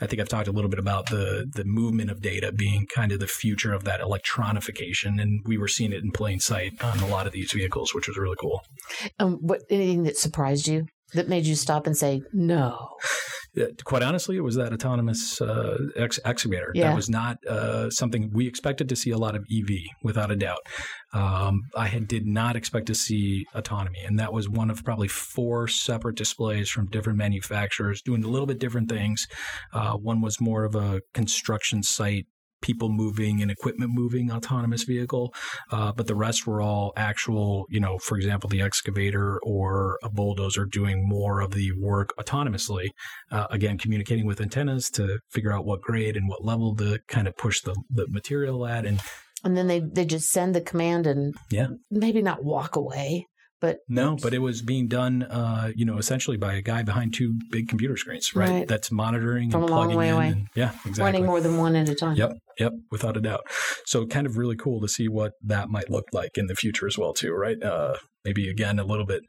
I 0.00 0.06
think 0.06 0.20
I've 0.20 0.28
talked 0.28 0.48
a 0.48 0.52
little 0.52 0.70
bit 0.70 0.78
about 0.78 1.08
the 1.08 1.50
the 1.52 1.64
movement 1.64 2.10
of 2.10 2.20
data 2.20 2.52
being 2.52 2.86
kind 2.86 3.12
of 3.12 3.20
the 3.20 3.26
future 3.26 3.72
of 3.72 3.84
that 3.84 4.00
electronification, 4.00 4.89
and 5.18 5.40
we 5.44 5.58
were 5.58 5.68
seeing 5.68 5.92
it 5.92 6.02
in 6.02 6.10
plain 6.10 6.40
sight 6.40 6.82
on 6.82 6.98
a 7.00 7.06
lot 7.06 7.26
of 7.26 7.32
these 7.32 7.52
vehicles, 7.52 7.94
which 7.94 8.08
was 8.08 8.16
really 8.16 8.36
cool. 8.40 8.62
Um, 9.18 9.38
what 9.40 9.62
anything 9.70 10.04
that 10.04 10.16
surprised 10.16 10.66
you 10.66 10.86
that 11.14 11.28
made 11.28 11.46
you 11.46 11.54
stop 11.54 11.86
and 11.86 11.96
say 11.96 12.22
no? 12.32 12.76
Quite 13.84 14.04
honestly, 14.04 14.36
it 14.36 14.42
was 14.42 14.54
that 14.54 14.72
autonomous 14.72 15.40
uh, 15.40 15.76
ex- 15.96 16.20
excavator. 16.24 16.70
Yeah. 16.72 16.88
That 16.88 16.96
was 16.96 17.10
not 17.10 17.44
uh, 17.46 17.90
something 17.90 18.30
we 18.32 18.46
expected 18.46 18.88
to 18.88 18.96
see 18.96 19.10
a 19.10 19.18
lot 19.18 19.34
of 19.34 19.44
EV, 19.52 19.70
without 20.04 20.30
a 20.30 20.36
doubt. 20.36 20.60
Um, 21.12 21.62
I 21.76 21.88
had, 21.88 22.06
did 22.06 22.26
not 22.26 22.54
expect 22.54 22.86
to 22.86 22.94
see 22.94 23.46
autonomy, 23.52 23.98
and 24.06 24.20
that 24.20 24.32
was 24.32 24.48
one 24.48 24.70
of 24.70 24.84
probably 24.84 25.08
four 25.08 25.66
separate 25.66 26.14
displays 26.14 26.70
from 26.70 26.86
different 26.86 27.18
manufacturers 27.18 28.02
doing 28.02 28.22
a 28.22 28.28
little 28.28 28.46
bit 28.46 28.60
different 28.60 28.88
things. 28.88 29.26
Uh, 29.72 29.94
one 29.94 30.20
was 30.20 30.40
more 30.40 30.64
of 30.64 30.76
a 30.76 31.00
construction 31.12 31.82
site. 31.82 32.26
People 32.62 32.88
moving 32.90 33.40
and 33.42 33.50
equipment 33.50 33.92
moving 33.94 34.30
autonomous 34.30 34.84
vehicle, 34.84 35.32
uh, 35.70 35.92
but 35.92 36.06
the 36.06 36.14
rest 36.14 36.46
were 36.46 36.60
all 36.60 36.92
actual, 36.96 37.66
you 37.70 37.80
know, 37.80 37.98
for 37.98 38.16
example, 38.16 38.48
the 38.50 38.60
excavator 38.60 39.38
or 39.42 39.98
a 40.02 40.10
bulldozer 40.10 40.64
doing 40.66 41.08
more 41.08 41.40
of 41.40 41.52
the 41.52 41.72
work 41.78 42.12
autonomously 42.18 42.88
uh, 43.30 43.46
again 43.50 43.78
communicating 43.78 44.26
with 44.26 44.40
antennas 44.40 44.90
to 44.90 45.18
figure 45.30 45.52
out 45.52 45.64
what 45.64 45.80
grade 45.80 46.16
and 46.16 46.28
what 46.28 46.44
level 46.44 46.74
to 46.76 46.98
kind 47.08 47.26
of 47.26 47.36
push 47.36 47.60
the, 47.62 47.74
the 47.90 48.06
material 48.08 48.66
at 48.66 48.84
and 48.84 49.00
And 49.42 49.56
then 49.56 49.68
they 49.68 49.80
they 49.80 50.04
just 50.04 50.28
send 50.30 50.54
the 50.54 50.60
command 50.60 51.06
and 51.06 51.34
Yeah. 51.50 51.68
maybe 51.90 52.20
not 52.20 52.44
walk 52.44 52.76
away, 52.76 53.26
but 53.60 53.78
no 53.88 54.16
but 54.22 54.32
it 54.34 54.38
was 54.38 54.62
being 54.62 54.88
done 54.88 55.22
uh, 55.22 55.70
you 55.76 55.84
know 55.84 55.98
essentially 55.98 56.36
by 56.36 56.54
a 56.54 56.62
guy 56.62 56.82
behind 56.82 57.12
two 57.14 57.34
big 57.50 57.68
computer 57.68 57.96
screens 57.96 58.34
right, 58.34 58.48
Right. 58.50 58.68
that's 58.68 58.90
monitoring 58.90 59.50
From 59.50 59.62
and 59.62 59.70
a 59.70 59.74
long 59.74 59.82
plugging 59.84 59.98
way 59.98 60.08
in 60.08 60.14
away. 60.14 60.28
and- 60.28 60.46
yeah 60.56 60.70
exactly 60.86 61.02
running 61.04 61.26
more 61.26 61.40
than 61.40 61.56
one 61.58 61.76
at 61.76 61.88
a 61.88 61.94
time. 61.94 62.16
Yep, 62.16 62.32
yep, 62.58 62.72
without 62.90 63.16
a 63.16 63.20
doubt. 63.20 63.42
So 63.86 64.06
kind 64.06 64.26
of 64.26 64.36
really 64.36 64.56
cool 64.56 64.80
to 64.80 64.88
see 64.88 65.08
what 65.08 65.32
that 65.44 65.68
might 65.68 65.90
look 65.90 66.04
like 66.12 66.32
in 66.36 66.46
the 66.46 66.54
future 66.54 66.86
as 66.86 66.96
well, 66.98 67.12
too, 67.12 67.32
right? 67.32 67.62
Uh, 67.62 67.94
maybe 68.24 68.48
again 68.48 68.78
a 68.78 68.84
little 68.84 69.06
bit. 69.06 69.22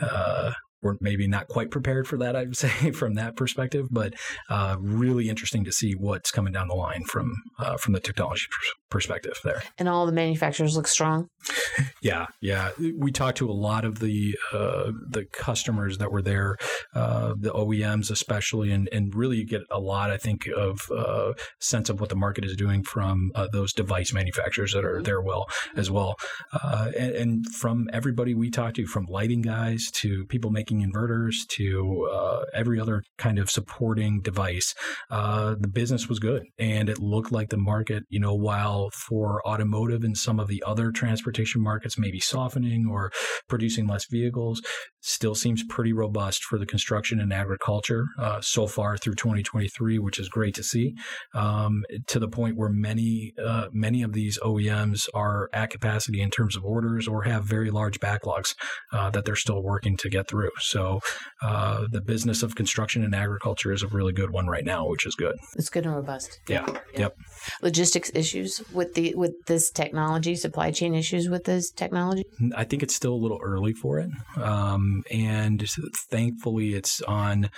Uh, 0.00 0.52
we're 0.84 0.96
maybe 1.00 1.26
not 1.26 1.48
quite 1.48 1.70
prepared 1.70 2.06
for 2.06 2.18
that, 2.18 2.36
I 2.36 2.44
would 2.44 2.56
say, 2.56 2.90
from 2.92 3.14
that 3.14 3.36
perspective, 3.36 3.88
but 3.90 4.14
uh, 4.48 4.76
really 4.78 5.28
interesting 5.28 5.64
to 5.64 5.72
see 5.72 5.92
what's 5.92 6.30
coming 6.30 6.52
down 6.52 6.68
the 6.68 6.74
line 6.74 7.04
from 7.04 7.34
uh, 7.58 7.76
from 7.76 7.94
the 7.94 8.00
technology 8.00 8.46
pers- 8.50 8.74
perspective 8.90 9.40
there. 9.42 9.62
And 9.78 9.88
all 9.88 10.06
the 10.06 10.12
manufacturers 10.12 10.76
look 10.76 10.86
strong. 10.86 11.28
Yeah, 12.02 12.26
yeah. 12.40 12.70
We 12.98 13.10
talked 13.10 13.38
to 13.38 13.50
a 13.50 13.52
lot 13.52 13.84
of 13.84 13.98
the 13.98 14.36
uh, 14.52 14.92
the 15.08 15.24
customers 15.32 15.98
that 15.98 16.12
were 16.12 16.22
there, 16.22 16.56
uh, 16.94 17.34
the 17.38 17.50
OEMs 17.50 18.10
especially, 18.10 18.70
and 18.70 18.88
and 18.92 19.14
really 19.14 19.42
get 19.44 19.62
a 19.70 19.80
lot, 19.80 20.10
I 20.10 20.18
think, 20.18 20.46
of 20.54 20.78
uh, 20.94 21.32
sense 21.60 21.88
of 21.88 22.00
what 22.00 22.10
the 22.10 22.16
market 22.16 22.44
is 22.44 22.56
doing 22.56 22.84
from 22.84 23.32
uh, 23.34 23.48
those 23.50 23.72
device 23.72 24.12
manufacturers 24.12 24.72
that 24.74 24.84
are 24.84 25.02
there 25.02 25.20
well 25.20 25.46
as 25.76 25.90
well, 25.90 26.16
uh, 26.52 26.90
and, 26.96 27.14
and 27.14 27.46
from 27.54 27.88
everybody 27.92 28.34
we 28.34 28.50
talked 28.50 28.76
to, 28.76 28.86
from 28.86 29.06
lighting 29.06 29.42
guys 29.42 29.90
to 29.94 30.26
people 30.26 30.50
making 30.50 30.73
inverters 30.80 31.46
to 31.48 32.08
uh, 32.12 32.44
every 32.54 32.80
other 32.80 33.02
kind 33.18 33.38
of 33.38 33.50
supporting 33.50 34.20
device, 34.20 34.74
uh, 35.10 35.54
the 35.58 35.68
business 35.68 36.08
was 36.08 36.18
good, 36.18 36.44
and 36.58 36.88
it 36.88 36.98
looked 36.98 37.32
like 37.32 37.50
the 37.50 37.56
market, 37.56 38.04
you 38.08 38.20
know, 38.20 38.34
while 38.34 38.90
for 38.90 39.46
automotive 39.46 40.02
and 40.02 40.16
some 40.16 40.40
of 40.40 40.48
the 40.48 40.62
other 40.66 40.90
transportation 40.90 41.62
markets 41.62 41.98
maybe 41.98 42.20
softening 42.20 42.86
or 42.90 43.10
producing 43.48 43.86
less 43.86 44.06
vehicles, 44.06 44.62
still 45.04 45.34
seems 45.34 45.62
pretty 45.64 45.92
robust 45.92 46.42
for 46.44 46.58
the 46.58 46.64
construction 46.64 47.20
and 47.20 47.32
agriculture 47.32 48.06
uh, 48.18 48.40
so 48.40 48.66
far 48.66 48.96
through 48.96 49.14
2023, 49.14 49.98
which 49.98 50.18
is 50.18 50.28
great 50.30 50.54
to 50.54 50.62
see. 50.62 50.94
Um, 51.34 51.84
to 52.06 52.18
the 52.18 52.28
point 52.28 52.56
where 52.56 52.70
many 52.70 53.34
uh, 53.44 53.66
many 53.72 54.02
of 54.02 54.14
these 54.14 54.38
OEMs 54.40 55.08
are 55.14 55.50
at 55.52 55.70
capacity 55.70 56.22
in 56.22 56.30
terms 56.30 56.56
of 56.56 56.64
orders 56.64 57.06
or 57.06 57.24
have 57.24 57.44
very 57.44 57.70
large 57.70 58.00
backlogs 58.00 58.54
uh, 58.92 59.10
that 59.10 59.26
they're 59.26 59.36
still 59.36 59.62
working 59.62 59.96
to 59.98 60.08
get 60.08 60.26
through. 60.26 60.50
So 60.58 61.00
uh, 61.42 61.84
the 61.90 62.00
business 62.00 62.42
of 62.42 62.54
construction 62.54 63.04
and 63.04 63.14
agriculture 63.14 63.72
is 63.72 63.82
a 63.82 63.88
really 63.88 64.12
good 64.12 64.30
one 64.30 64.46
right 64.46 64.64
now, 64.64 64.88
which 64.88 65.06
is 65.06 65.14
good. 65.14 65.36
It's 65.56 65.68
good 65.68 65.84
and 65.84 65.94
robust. 65.94 66.40
Yeah. 66.48 66.66
Yep. 66.96 67.14
Logistics 67.62 68.10
issues 68.14 68.62
with 68.72 68.94
the 68.94 69.14
with 69.14 69.32
this 69.46 69.70
technology, 69.70 70.34
supply 70.34 70.70
chain 70.70 70.94
issues 70.94 71.28
with 71.28 71.44
this 71.44 71.70
technology. 71.70 72.24
I 72.56 72.64
think 72.64 72.82
it's 72.82 72.94
still 72.94 73.12
a 73.12 73.22
little 73.22 73.40
early 73.42 73.74
for 73.74 73.98
it. 73.98 74.10
Um, 74.36 74.93
Um, 74.94 75.04
and 75.10 75.68
thankfully, 76.10 76.74
it's 76.74 77.00
on 77.02 77.50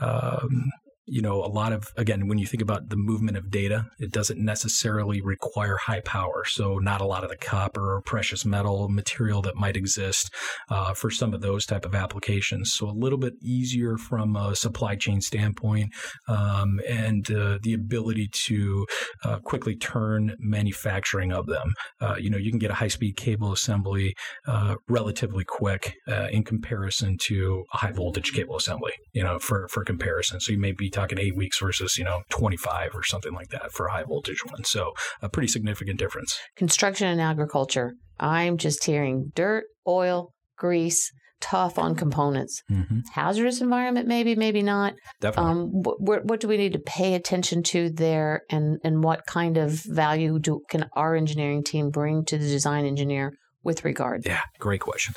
um, 0.00 0.70
you 1.10 1.20
know, 1.20 1.44
a 1.44 1.50
lot 1.50 1.72
of, 1.72 1.92
again, 1.96 2.28
when 2.28 2.38
you 2.38 2.46
think 2.46 2.62
about 2.62 2.88
the 2.88 2.96
movement 2.96 3.36
of 3.36 3.50
data, 3.50 3.86
it 3.98 4.12
doesn't 4.12 4.38
necessarily 4.38 5.20
require 5.20 5.76
high 5.76 6.00
power. 6.00 6.44
So, 6.46 6.78
not 6.78 7.00
a 7.00 7.04
lot 7.04 7.24
of 7.24 7.30
the 7.30 7.36
copper 7.36 7.96
or 7.96 8.00
precious 8.02 8.44
metal 8.44 8.88
material 8.88 9.42
that 9.42 9.56
might 9.56 9.76
exist 9.76 10.32
uh, 10.70 10.94
for 10.94 11.10
some 11.10 11.34
of 11.34 11.40
those 11.40 11.66
type 11.66 11.84
of 11.84 11.96
applications. 11.96 12.72
So, 12.74 12.88
a 12.88 12.92
little 12.92 13.18
bit 13.18 13.34
easier 13.42 13.96
from 13.96 14.36
a 14.36 14.54
supply 14.54 14.94
chain 14.94 15.20
standpoint 15.20 15.92
um, 16.28 16.80
and 16.88 17.28
uh, 17.32 17.58
the 17.60 17.74
ability 17.74 18.28
to 18.46 18.86
uh, 19.24 19.40
quickly 19.40 19.74
turn 19.74 20.36
manufacturing 20.38 21.32
of 21.32 21.46
them. 21.46 21.74
Uh, 22.00 22.14
you 22.20 22.30
know, 22.30 22.38
you 22.38 22.50
can 22.50 22.60
get 22.60 22.70
a 22.70 22.74
high 22.74 22.88
speed 22.88 23.16
cable 23.16 23.52
assembly 23.52 24.14
uh, 24.46 24.76
relatively 24.88 25.44
quick 25.44 25.96
uh, 26.06 26.28
in 26.30 26.44
comparison 26.44 27.18
to 27.18 27.64
a 27.74 27.78
high 27.78 27.92
voltage 27.92 28.32
cable 28.32 28.56
assembly, 28.56 28.92
you 29.12 29.24
know, 29.24 29.40
for, 29.40 29.66
for 29.68 29.84
comparison. 29.84 30.38
So, 30.38 30.52
you 30.52 30.58
may 30.58 30.70
be 30.70 30.88
talking 31.00 31.18
eight 31.18 31.36
weeks 31.36 31.58
versus, 31.60 31.96
you 31.96 32.04
know, 32.04 32.22
25 32.30 32.94
or 32.94 33.02
something 33.02 33.32
like 33.32 33.48
that 33.48 33.72
for 33.72 33.86
a 33.86 33.92
high 33.92 34.04
voltage 34.04 34.44
one. 34.44 34.64
So 34.64 34.92
a 35.22 35.28
pretty 35.28 35.48
significant 35.48 35.98
difference. 35.98 36.38
Construction 36.56 37.08
and 37.08 37.20
agriculture. 37.20 37.94
I'm 38.18 38.58
just 38.58 38.84
hearing 38.84 39.32
dirt, 39.34 39.64
oil, 39.86 40.32
grease, 40.58 41.10
tough 41.40 41.78
on 41.78 41.94
components. 41.94 42.62
Mm-hmm. 42.70 43.00
Hazardous 43.12 43.60
environment, 43.60 44.06
maybe, 44.06 44.34
maybe 44.36 44.62
not. 44.62 44.94
Definitely. 45.20 45.50
Um, 45.50 45.68
what, 45.72 46.24
what, 46.24 46.40
do 46.40 46.48
we 46.48 46.56
need 46.56 46.74
to 46.74 46.78
pay 46.78 47.14
attention 47.14 47.62
to 47.64 47.90
there, 47.90 48.42
and 48.50 48.78
and 48.84 49.02
what 49.02 49.26
kind 49.26 49.56
of 49.56 49.82
value 49.86 50.38
do 50.38 50.60
can 50.68 50.86
our 50.94 51.16
engineering 51.16 51.64
team 51.64 51.90
bring 51.90 52.24
to 52.26 52.38
the 52.38 52.46
design 52.46 52.84
engineer 52.84 53.32
with 53.62 53.84
regard? 53.84 54.22
Yeah, 54.26 54.42
great 54.58 54.80
question. 54.80 55.14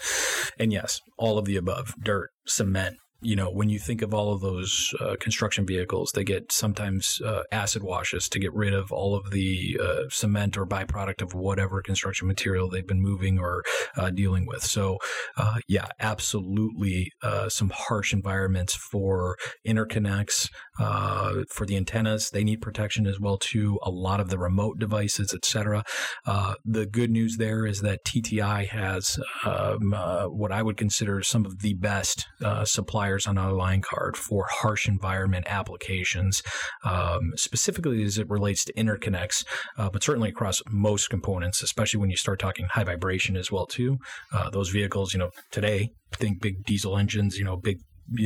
And 0.58 0.72
yes, 0.72 1.02
all 1.18 1.38
of 1.38 1.46
the 1.46 1.58
above: 1.58 1.94
dirt, 2.02 2.30
cement, 2.46 2.98
you 3.24 3.36
know, 3.36 3.50
when 3.50 3.70
you 3.70 3.80
think 3.80 4.02
of 4.02 4.14
all 4.14 4.34
of 4.34 4.42
those 4.42 4.94
uh, 5.00 5.16
construction 5.20 5.66
vehicles, 5.66 6.12
they 6.14 6.24
get 6.24 6.52
sometimes 6.52 7.22
uh, 7.22 7.44
acid 7.52 7.84
washes 7.84 8.28
to 8.30 8.40
get 8.40 8.54
rid 8.54 8.74
of 8.74 8.92
all 8.92 9.16
of 9.16 9.32
the 9.32 9.80
uh, 9.82 10.10
cement 10.10 10.58
or 10.58 10.66
byproduct 10.66 11.22
of 11.22 11.34
whatever 11.34 11.82
construction 11.82 12.28
material 12.28 12.70
they've 12.70 12.88
been 12.88 13.02
moving 13.02 13.40
or 13.40 13.64
uh, 13.96 14.10
dealing 14.10 14.46
with. 14.46 14.64
So, 14.64 14.98
uh, 15.38 15.60
yeah, 15.68 15.88
absolutely, 16.00 17.12
uh, 17.22 17.50
some 17.50 17.72
harsh 17.74 18.14
environments 18.14 18.76
for 18.76 19.38
interconnects, 19.66 20.50
for 20.78 21.66
the 21.66 21.78
antennas. 21.78 22.30
They 22.30 22.44
need 22.44 22.62
protection 22.62 23.08
as 23.08 23.20
well 23.20 23.38
too. 23.38 23.80
A 23.84 23.90
lot 23.90 24.20
of 24.20 24.30
the 24.30 24.38
remote 24.38 24.80
devices, 24.80 25.34
etc. 25.34 25.84
the 26.66 26.86
good 26.86 27.12
news 27.12 27.38
there 27.38 27.66
is 27.66 27.82
that 27.82 28.04
TTI 28.04 28.68
has 28.68 29.20
um, 29.46 29.94
what 30.32 30.52
I 30.52 30.62
would 30.62 30.78
consider 30.78 31.22
some 31.22 31.46
of 31.46 31.60
the 31.60 31.74
best 31.74 32.28
suppliers 32.66 33.13
on 33.28 33.38
our 33.38 33.52
line 33.52 33.82
card 33.82 34.18
for 34.18 34.48
harsh 34.50 34.88
environment 34.88 35.46
applications, 35.48 36.42
um, 36.84 37.34
specifically 37.36 38.04
as 38.04 38.18
it 38.18 38.30
relates 38.30 38.66
to 38.66 38.74
interconnects, 38.74 39.46
uh, 39.78 39.90
but 39.90 40.04
certainly 40.04 40.30
across 40.30 40.62
most 40.70 41.10
components, 41.10 41.62
especially 41.62 42.00
when 42.00 42.10
you 42.10 42.18
start 42.18 42.40
talking 42.40 42.66
high 42.72 42.84
vibration 42.84 43.36
as 43.36 43.52
well 43.52 43.66
too. 43.66 43.98
Uh, 44.34 44.50
those 44.50 44.70
vehicles, 44.70 45.14
you 45.14 45.20
know, 45.20 45.30
today 45.52 45.90
think 46.14 46.42
big 46.42 46.64
diesel 46.66 46.98
engines, 46.98 47.38
you 47.38 47.46
know, 47.46 47.58
big 47.58 47.80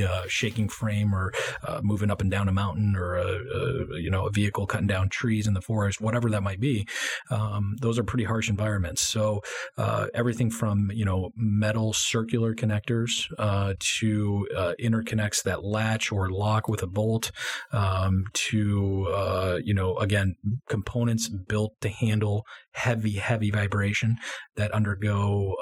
uh, 0.03 0.23
shaking 0.27 0.69
frame 0.69 1.13
or 1.13 1.31
uh, 1.63 1.81
moving 1.83 2.11
up 2.11 2.21
and 2.21 2.31
down 2.31 2.47
a 2.47 2.51
mountain 2.51 2.95
or 2.95 3.15
a, 3.15 3.25
a, 3.25 3.99
you 3.99 4.09
know 4.09 4.27
a 4.27 4.31
vehicle 4.31 4.65
cutting 4.65 4.87
down 4.87 5.09
trees 5.09 5.47
in 5.47 5.53
the 5.53 5.61
forest, 5.61 6.01
whatever 6.01 6.29
that 6.29 6.43
might 6.43 6.59
be. 6.59 6.87
Um, 7.29 7.75
those 7.81 7.97
are 7.99 8.03
pretty 8.03 8.25
harsh 8.25 8.49
environments. 8.49 9.01
So 9.01 9.41
uh, 9.77 10.07
everything 10.13 10.49
from 10.49 10.91
you 10.93 11.05
know 11.05 11.31
metal 11.35 11.93
circular 11.93 12.53
connectors 12.53 13.25
uh, 13.37 13.73
to 13.99 14.47
uh, 14.55 14.73
interconnects 14.79 15.43
that 15.43 15.63
latch 15.63 16.11
or 16.11 16.29
lock 16.29 16.67
with 16.67 16.83
a 16.83 16.87
bolt 16.87 17.31
um, 17.71 18.25
to 18.33 19.07
uh, 19.13 19.57
you 19.63 19.73
know 19.73 19.97
again 19.97 20.35
components 20.67 21.29
built 21.29 21.73
to 21.81 21.89
handle 21.89 22.45
heavy, 22.71 23.13
heavy 23.13 23.49
vibration 23.49 24.17
that 24.55 24.71
undergo, 24.71 25.55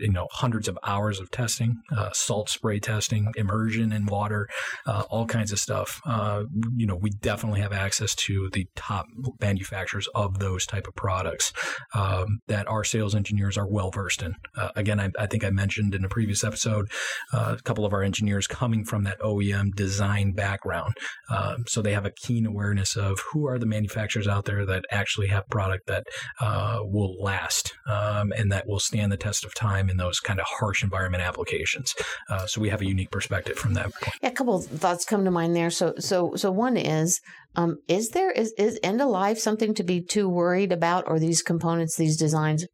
you 0.00 0.10
know, 0.10 0.26
hundreds 0.32 0.66
of 0.66 0.76
hours 0.84 1.20
of 1.20 1.30
testing, 1.30 1.80
salt 2.12 2.48
spray 2.48 2.80
testing, 2.80 3.32
immersion 3.40 3.92
in 3.92 4.06
water, 4.06 4.48
uh, 4.86 5.02
all 5.10 5.26
kinds 5.26 5.52
of 5.52 5.58
stuff. 5.58 6.00
Uh, 6.04 6.44
you 6.76 6.86
know, 6.86 6.96
we 6.96 7.10
definitely 7.10 7.60
have 7.60 7.72
access 7.72 8.14
to 8.14 8.48
the 8.52 8.66
top 8.76 9.06
manufacturers 9.40 10.08
of 10.14 10.38
those 10.38 10.66
type 10.66 10.86
of 10.86 10.94
products 10.94 11.52
um, 11.94 12.40
that 12.46 12.68
our 12.68 12.84
sales 12.84 13.14
engineers 13.14 13.58
are 13.58 13.66
well 13.66 13.90
versed 13.90 14.22
in. 14.22 14.34
Uh, 14.56 14.70
again, 14.76 15.00
I, 15.00 15.10
I, 15.18 15.26
think 15.26 15.44
I 15.44 15.50
mentioned 15.50 15.94
in 15.94 16.04
a 16.04 16.08
previous 16.08 16.44
episode 16.44 16.90
uh, 17.32 17.56
a 17.58 17.62
couple 17.62 17.84
of 17.84 17.92
our 17.92 18.02
engineers 18.02 18.46
coming 18.46 18.84
from 18.84 19.04
that 19.04 19.20
OEM 19.20 19.74
design 19.74 20.32
background, 20.32 20.94
um, 21.30 21.64
so 21.66 21.82
they 21.82 21.92
have 21.92 22.06
a 22.06 22.10
keen 22.10 22.46
awareness 22.46 22.96
of 22.96 23.20
who 23.32 23.46
are 23.46 23.58
the 23.58 23.66
manufacturers 23.66 24.28
out 24.28 24.44
there 24.44 24.66
that 24.66 24.84
actually 24.90 25.28
have 25.28 25.48
product 25.48 25.86
that 25.86 26.04
uh, 26.40 26.80
will 26.82 27.16
last 27.20 27.74
um, 27.86 28.32
and 28.36 28.52
that 28.52 28.66
will 28.66 28.78
stand 28.78 29.10
the 29.10 29.16
test 29.16 29.44
of 29.44 29.54
time 29.54 29.88
in 29.88 29.96
those 29.96 30.20
kind 30.20 30.40
of 30.40 30.46
harsh 30.46 30.82
environment 30.82 31.22
applications. 31.22 31.94
Uh, 32.28 32.46
so 32.46 32.60
we 32.60 32.68
have 32.68 32.80
a 32.80 32.86
unique 32.86 33.10
from 33.56 33.74
that. 33.74 33.90
Yeah, 34.22 34.28
a 34.28 34.32
couple 34.32 34.56
of 34.56 34.66
thoughts 34.66 35.04
come 35.04 35.24
to 35.24 35.30
mind 35.30 35.54
there. 35.54 35.70
So, 35.70 35.94
so, 35.98 36.34
so 36.36 36.50
one 36.50 36.76
is, 36.76 37.20
um, 37.56 37.76
is 37.88 38.10
there 38.10 38.30
is 38.30 38.52
is 38.58 38.78
end 38.82 39.00
of 39.00 39.08
life 39.08 39.38
something 39.38 39.74
to 39.74 39.82
be 39.82 40.02
too 40.02 40.28
worried 40.28 40.72
about, 40.72 41.04
or 41.06 41.18
these 41.18 41.42
components, 41.42 41.96
these 41.96 42.16
designs? 42.16 42.66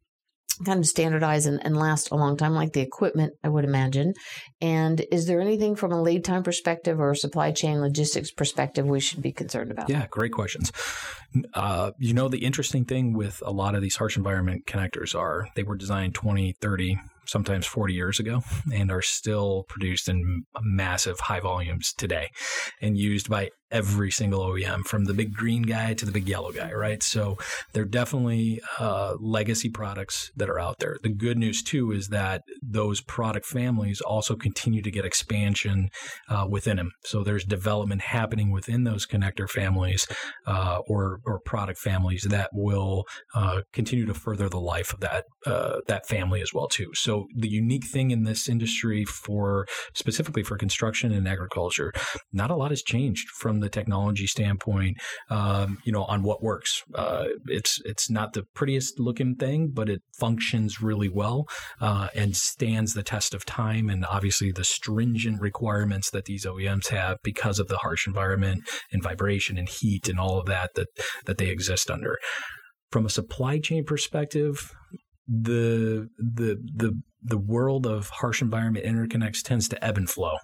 kind 0.65 0.79
of 0.79 0.87
standardize 0.87 1.45
and, 1.45 1.63
and, 1.63 1.77
last 1.77 2.09
a 2.11 2.15
long 2.15 2.35
time, 2.35 2.53
like 2.53 2.73
the 2.73 2.81
equipment, 2.81 3.33
I 3.43 3.49
would 3.49 3.63
imagine. 3.63 4.13
And 4.59 5.05
is 5.11 5.27
there 5.27 5.39
anything 5.39 5.75
from 5.75 5.91
a 5.91 6.01
lead 6.01 6.23
time 6.23 6.43
perspective 6.43 6.99
or 6.99 7.13
supply 7.13 7.51
chain 7.51 7.79
logistics 7.79 8.31
perspective 8.31 8.85
we 8.85 8.99
should 8.99 9.21
be 9.21 9.31
concerned 9.31 9.71
about? 9.71 9.89
Yeah, 9.89 10.07
great 10.09 10.31
questions. 10.31 10.71
Uh, 11.53 11.91
you 11.99 12.13
know, 12.13 12.27
the 12.27 12.45
interesting 12.45 12.85
thing 12.85 13.13
with 13.13 13.43
a 13.45 13.51
lot 13.51 13.75
of 13.75 13.81
these 13.81 13.97
harsh 13.97 14.17
environment 14.17 14.65
connectors 14.65 15.13
are 15.13 15.47
they 15.55 15.63
were 15.63 15.75
designed 15.75 16.15
20, 16.15 16.53
30, 16.59 16.97
sometimes 17.27 17.65
40 17.65 17.93
years 17.93 18.19
ago 18.19 18.41
and 18.73 18.91
are 18.91 19.01
still 19.01 19.65
produced 19.67 20.09
in 20.09 20.43
massive 20.61 21.19
high 21.19 21.39
volumes 21.39 21.93
today 21.93 22.29
and 22.81 22.97
used 22.97 23.29
by 23.29 23.49
every 23.69 24.09
single 24.09 24.39
OEM 24.39 24.85
from 24.85 25.05
the 25.05 25.13
big 25.13 25.33
green 25.33 25.61
guy 25.61 25.93
to 25.93 26.05
the 26.05 26.11
big 26.11 26.27
yellow 26.27 26.51
guy, 26.51 26.71
right? 26.71 27.03
So 27.03 27.37
they're 27.73 27.83
definitely 27.83 28.61
uh, 28.79 29.15
legacy 29.19 29.69
products 29.69 30.31
that 30.37 30.49
are 30.49 30.59
out 30.59 30.79
there. 30.79 30.97
The 31.03 31.09
good 31.09 31.37
news 31.37 31.61
too 31.61 31.91
is 31.91 32.07
that 32.07 32.43
those 32.61 33.01
product 33.01 33.45
families 33.45 33.99
also 33.99 34.35
continue 34.49 34.81
to 34.81 34.91
get 34.97 35.05
expansion 35.05 35.89
uh, 36.29 36.45
within 36.49 36.77
them. 36.77 36.91
So 37.05 37.23
there's 37.23 37.45
development 37.59 38.01
happening 38.01 38.49
within 38.51 38.81
those 38.83 39.05
connector 39.05 39.47
families 39.49 40.07
uh, 40.45 40.79
or 40.87 41.19
or 41.25 41.39
product 41.45 41.79
families 41.79 42.23
that 42.29 42.49
will 42.53 43.05
uh, 43.35 43.61
continue 43.73 44.05
to 44.05 44.13
further 44.13 44.47
the 44.49 44.59
life 44.75 44.93
of 44.93 44.99
that 45.01 45.23
uh, 45.45 45.77
that 45.87 46.07
family 46.07 46.41
as 46.41 46.51
well 46.53 46.67
too. 46.67 46.89
So 46.93 47.25
the 47.35 47.49
unique 47.49 47.87
thing 47.87 48.11
in 48.11 48.23
this 48.23 48.47
industry 48.49 49.05
for 49.05 49.67
specifically 49.93 50.43
for 50.43 50.57
construction 50.57 51.11
and 51.11 51.27
agriculture, 51.27 51.91
not 52.31 52.51
a 52.51 52.55
lot 52.55 52.71
has 52.71 52.81
changed 52.81 53.27
from 53.41 53.59
the 53.59 53.69
technology 53.69 54.27
standpoint, 54.27 54.97
um, 55.29 55.77
you 55.85 55.91
know, 55.91 56.03
on 56.05 56.23
what 56.23 56.41
works. 56.41 56.83
Uh, 56.95 57.25
it's 57.47 57.79
it's 57.85 58.09
not 58.09 58.33
the 58.33 58.43
prettiest 58.53 58.99
looking 58.99 59.35
thing, 59.35 59.71
but 59.73 59.89
it 59.89 60.01
functions 60.19 60.81
really 60.81 61.09
well 61.09 61.45
uh, 61.81 62.07
and 62.15 62.35
stands 62.35 62.93
the 62.93 63.07
test 63.13 63.33
of 63.33 63.45
time. 63.45 63.89
And 63.89 64.05
obviously, 64.05 64.36
the 64.39 64.63
stringent 64.63 65.41
requirements 65.41 66.09
that 66.11 66.25
these 66.25 66.45
OEMs 66.45 66.87
have 66.87 67.17
because 67.23 67.59
of 67.59 67.67
the 67.67 67.77
harsh 67.77 68.07
environment 68.07 68.63
and 68.91 69.03
vibration 69.03 69.57
and 69.57 69.67
heat 69.67 70.07
and 70.07 70.19
all 70.19 70.39
of 70.39 70.45
that 70.45 70.71
that 70.75 70.87
that 71.25 71.37
they 71.37 71.49
exist 71.49 71.89
under. 71.89 72.17
From 72.91 73.05
a 73.05 73.09
supply 73.09 73.59
chain 73.59 73.83
perspective, 73.83 74.71
the 75.27 76.09
the 76.17 76.57
the 76.75 77.01
the 77.23 77.37
world 77.37 77.85
of 77.85 78.09
harsh 78.09 78.41
environment 78.41 78.85
interconnects 78.85 79.43
tends 79.43 79.67
to 79.67 79.83
ebb 79.83 79.97
and 79.97 80.09
flow. 80.09 80.37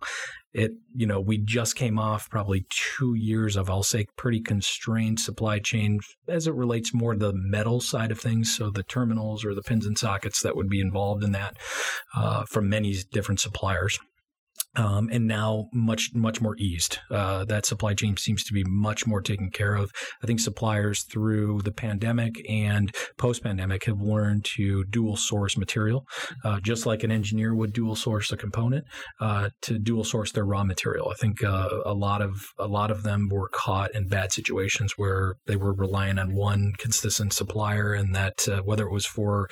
It, 0.54 0.72
you 0.94 1.08
know, 1.08 1.20
we 1.20 1.38
just 1.38 1.76
came 1.76 1.98
off 1.98 2.30
probably 2.30 2.66
two 2.70 3.16
years 3.16 3.56
of, 3.56 3.70
I'll 3.70 3.84
say, 3.84 4.06
pretty 4.18 4.40
constrained 4.42 5.20
supply 5.20 5.60
chain 5.60 6.00
as 6.28 6.46
it 6.46 6.54
relates 6.54 6.94
more 6.94 7.14
to 7.14 7.20
the 7.20 7.34
metal 7.34 7.80
side 7.80 8.12
of 8.12 8.20
things. 8.20 8.56
So 8.56 8.70
the 8.70 8.84
terminals 8.84 9.46
or 9.46 9.56
the 9.56 9.64
pins 9.64 9.86
and 9.86 9.98
sockets 9.98 10.44
that 10.44 10.56
would 10.56 10.70
be 10.70 10.80
involved 10.82 11.24
in 11.24 11.32
that 11.32 11.58
uh, 12.16 12.44
from 12.46 12.70
many 12.70 12.96
different 13.12 13.40
suppliers. 13.40 13.98
Um, 14.76 15.10
and 15.12 15.28
now 15.28 15.70
much 15.74 16.12
much 16.14 16.42
more 16.42 16.56
eased. 16.58 17.00
Uh, 17.12 17.46
that 17.46 17.66
supply 17.66 17.94
chain 17.94 18.18
seems 18.18 18.44
to 18.44 18.54
be 18.54 18.64
much 18.68 19.06
more 19.06 19.22
taken 19.22 19.50
care 19.50 19.76
of. 19.76 19.92
I 20.24 20.28
think 20.28 20.40
suppliers 20.40 21.04
through 21.04 21.62
the 21.62 21.72
pandemic 21.72 22.44
and 22.50 22.94
post 23.18 23.44
pandemic 23.44 23.86
have 23.86 24.02
learned 24.02 24.46
to 24.56 24.84
dual 24.86 25.16
source 25.16 25.58
material, 25.58 26.06
uh, 26.44 26.60
just 26.60 26.86
like 26.86 27.04
an 27.04 27.12
engineer 27.12 27.54
would 27.54 27.74
dual 27.74 27.96
source 27.96 28.32
a 28.32 28.38
component 28.38 28.86
uh, 29.20 29.50
to 29.62 29.78
dual 29.78 30.04
source 30.04 30.32
their 30.32 30.46
raw 30.46 30.64
material. 30.64 31.10
I 31.10 31.16
think 31.16 31.44
uh, 31.44 31.70
a 31.86 31.94
lot 31.94 32.22
of 32.22 32.48
a 32.58 32.68
lot 32.68 32.92
of 32.92 33.04
them 33.04 33.30
were 33.32 33.50
caught 33.50 33.94
in 33.94 34.08
bad 34.08 34.32
situations 34.32 34.94
where 34.98 35.36
they 35.46 35.56
were 35.56 35.74
relying 35.74 36.18
on 36.18 36.34
one 36.34 36.74
consistent 36.78 37.34
supplier, 37.34 37.94
and 37.94 38.16
that 38.16 38.48
uh, 38.48 38.62
whether 38.62 38.86
it 38.86 38.92
was 38.92 39.06
for 39.06 39.50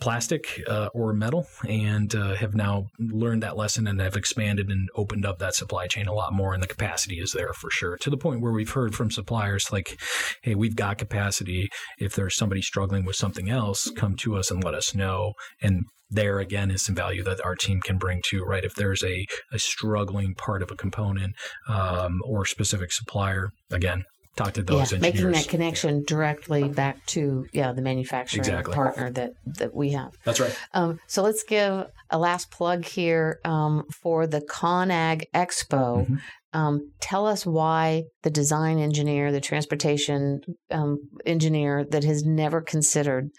plastic 0.00 0.62
uh, 0.68 0.88
or 0.94 1.12
metal, 1.12 1.46
and 1.68 2.12
have 2.14 2.54
now 2.54 2.86
learned 2.98 3.42
that 3.42 3.56
lesson 3.56 3.86
and 3.86 4.00
have 4.00 4.16
expanded 4.16 4.53
expanded 4.54 4.76
and 4.76 4.88
opened 4.94 5.26
up 5.26 5.38
that 5.38 5.54
supply 5.54 5.86
chain 5.86 6.06
a 6.06 6.12
lot 6.12 6.32
more, 6.32 6.54
and 6.54 6.62
the 6.62 6.68
capacity 6.68 7.18
is 7.18 7.32
there 7.32 7.52
for 7.52 7.70
sure. 7.70 7.96
To 7.98 8.10
the 8.10 8.16
point 8.16 8.40
where 8.40 8.52
we've 8.52 8.70
heard 8.70 8.94
from 8.94 9.10
suppliers 9.10 9.72
like, 9.72 10.00
"Hey, 10.42 10.54
we've 10.54 10.76
got 10.76 10.98
capacity. 10.98 11.68
If 11.98 12.14
there's 12.14 12.36
somebody 12.36 12.62
struggling 12.62 13.04
with 13.04 13.16
something 13.16 13.50
else, 13.50 13.90
come 13.96 14.16
to 14.16 14.36
us 14.36 14.50
and 14.50 14.62
let 14.62 14.74
us 14.74 14.94
know." 14.94 15.34
And 15.60 15.84
there 16.10 16.38
again 16.38 16.70
is 16.70 16.84
some 16.84 16.94
value 16.94 17.24
that 17.24 17.44
our 17.44 17.56
team 17.56 17.80
can 17.80 17.98
bring 17.98 18.20
to 18.26 18.44
right 18.44 18.64
if 18.64 18.74
there's 18.74 19.02
a, 19.02 19.26
a 19.52 19.58
struggling 19.58 20.34
part 20.34 20.62
of 20.62 20.70
a 20.70 20.76
component 20.76 21.34
um, 21.66 22.20
or 22.24 22.44
specific 22.44 22.92
supplier 22.92 23.50
again 23.72 24.04
talk 24.36 24.54
to 24.54 24.62
those 24.62 24.92
yeah, 24.92 24.98
engineers. 24.98 25.14
making 25.14 25.32
that 25.32 25.48
connection 25.48 26.04
directly 26.04 26.68
back 26.68 27.04
to 27.06 27.46
yeah 27.52 27.72
the 27.72 27.82
manufacturing 27.82 28.40
exactly. 28.40 28.74
partner 28.74 29.10
that 29.10 29.32
that 29.46 29.74
we 29.74 29.92
have. 29.92 30.12
That's 30.24 30.40
right. 30.40 30.56
Um, 30.72 31.00
so 31.06 31.22
let's 31.22 31.42
give 31.44 31.86
a 32.10 32.18
last 32.18 32.50
plug 32.50 32.84
here 32.84 33.40
um, 33.44 33.84
for 33.90 34.26
the 34.26 34.40
ConAg 34.40 35.24
Expo. 35.34 36.02
Mm-hmm. 36.02 36.16
Um, 36.52 36.92
tell 37.00 37.26
us 37.26 37.44
why 37.44 38.04
the 38.22 38.30
design 38.30 38.78
engineer, 38.78 39.32
the 39.32 39.40
transportation 39.40 40.40
um, 40.70 40.98
engineer 41.26 41.84
that 41.90 42.04
has 42.04 42.24
never 42.24 42.60
considered, 42.60 43.30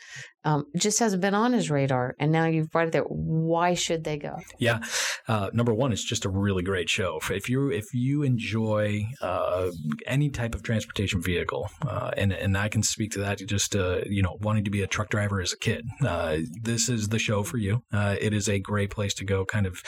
um, 0.46 0.68
just 0.78 1.00
hasn't 1.00 1.22
been 1.22 1.34
on 1.34 1.54
his 1.54 1.72
radar, 1.72 2.16
and 2.20 2.32
now 2.32 2.46
you've 2.46 2.72
brought 2.72 2.88
it 2.88 2.92
there. 2.92 3.04
Why 3.04 3.74
should 3.74 4.04
they 4.04 4.18
go? 4.18 4.38
Yeah, 4.60 4.80
uh, 5.28 5.50
number 5.54 5.74
one, 5.74 5.92
it's 5.92 6.04
just 6.04 6.24
a 6.24 6.30
really 6.30 6.62
great 6.62 6.88
show. 6.88 7.20
If 7.32 7.50
you 7.50 7.72
if 7.72 7.86
you 7.94 8.22
enjoy 8.22 9.06
uh, 9.22 9.72
any 10.06 10.30
type 10.30 10.54
of 10.54 10.62
transportation 10.62 11.22
vehicle, 11.22 11.70
uh, 11.82 12.12
and 12.16 12.32
and 12.32 12.56
I 12.58 12.70
can 12.70 12.84
speak 12.84 13.12
to 13.14 13.20
that, 13.20 13.40
just 13.40 13.76
uh, 13.76 14.02
you 14.06 14.22
know 14.22 14.38
wanting 14.42 14.64
to 14.66 14.72
be 14.72 14.84
a 14.84 14.88
truck 14.88 15.10
driver 15.10 15.42
as 15.42 15.52
a 15.52 15.58
kid, 15.58 15.88
uh, 16.06 16.38
this 16.62 16.90
is 16.90 17.10
the 17.10 17.20
show 17.20 17.44
for 17.44 17.58
you. 17.58 17.82
Uh, 17.92 18.16
it 18.22 18.34
is 18.34 18.48
a 18.48 18.60
great 18.60 18.92
place 18.92 19.16
to 19.16 19.26
go, 19.26 19.46
kind 19.46 19.66
of 19.66 19.82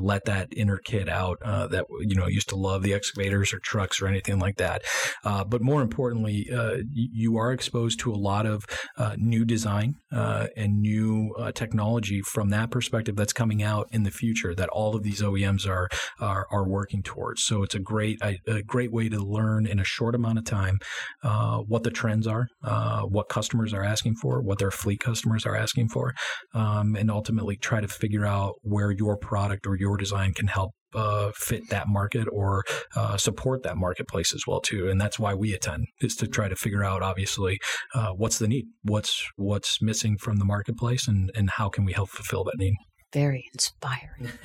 let 0.00 0.24
that 0.24 0.48
inner 0.56 0.78
kid 0.78 1.08
out 1.10 1.38
that 1.40 1.84
you 2.00 2.16
know 2.16 2.26
used 2.26 2.48
to 2.48 2.56
love 2.56 2.82
the 2.82 2.94
excavators 2.94 3.52
or 3.52 3.58
trucks 3.58 4.00
or 4.00 4.06
anything 4.06 4.38
like 4.38 4.56
that. 4.56 4.82
But 5.22 5.60
more 5.60 5.82
importantly, 5.82 6.48
you 6.90 7.36
are 7.36 7.52
exposed 7.52 8.00
to 8.00 8.12
a 8.12 8.16
lot 8.16 8.46
of 8.46 8.64
new 9.18 9.44
design 9.90 10.20
uh, 10.20 10.46
and 10.56 10.80
new 10.80 11.34
uh, 11.38 11.52
technology 11.52 12.20
from 12.22 12.50
that 12.50 12.70
perspective 12.70 13.16
that's 13.16 13.32
coming 13.32 13.62
out 13.62 13.88
in 13.92 14.02
the 14.02 14.10
future 14.10 14.54
that 14.54 14.68
all 14.70 14.96
of 14.96 15.02
these 15.02 15.22
OEMs 15.22 15.68
are 15.68 15.88
are, 16.20 16.46
are 16.50 16.68
working 16.68 17.02
towards. 17.02 17.42
So 17.42 17.62
it's 17.62 17.74
a 17.74 17.78
great 17.78 18.18
a, 18.22 18.38
a, 18.46 18.62
great 18.62 18.92
way 18.92 19.08
to 19.08 19.18
learn 19.18 19.66
in 19.66 19.78
a 19.78 19.84
short 19.84 20.14
amount 20.14 20.38
of 20.38 20.44
time 20.44 20.78
what 21.66 21.82
the 21.82 21.90
trends 21.90 22.26
are, 22.26 22.48
what 23.08 23.28
customers 23.28 23.72
are 23.72 23.84
asking 23.84 24.16
for, 24.16 24.40
what 24.40 24.58
their 24.58 24.70
fleet 24.70 25.00
customers 25.00 25.46
are 25.46 25.56
asking 25.56 25.88
for, 25.88 26.14
um, 26.54 26.96
and 26.96 27.10
ultimately 27.10 27.56
try 27.56 27.80
to 27.80 27.88
figure 27.88 28.26
out 28.26 28.54
where 28.62 28.90
your 28.90 29.16
product 29.16 29.66
or 29.66 29.76
your 29.76 29.96
design 29.96 30.32
can 30.32 30.46
help 30.46 30.72
uh, 30.94 31.30
fit 31.34 31.68
that 31.70 31.88
market 31.88 32.26
or 32.32 32.64
uh, 32.96 33.16
support 33.16 33.62
that 33.62 33.76
marketplace 33.76 34.34
as 34.34 34.46
well 34.46 34.60
too. 34.60 34.88
And 34.88 35.00
that's 35.00 35.18
why 35.18 35.34
we 35.34 35.52
attend 35.54 35.86
is 36.00 36.16
to 36.16 36.26
try 36.26 36.48
to 36.48 36.56
figure 36.56 36.84
out 36.84 37.02
obviously 37.02 37.58
uh, 37.94 38.10
what's 38.10 38.38
the 38.38 38.48
need, 38.48 38.66
what's 38.82 39.26
what's 39.36 39.80
missing 39.82 40.16
from 40.16 40.36
the 40.36 40.44
marketplace, 40.44 41.06
and 41.08 41.30
and 41.34 41.50
how 41.50 41.68
can 41.68 41.84
we 41.84 41.92
help 41.92 42.10
fulfill 42.10 42.44
that 42.44 42.58
need. 42.58 42.74
Very 43.12 43.44
inspiring. 43.52 44.30